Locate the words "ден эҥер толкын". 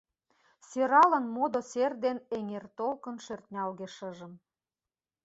2.03-3.15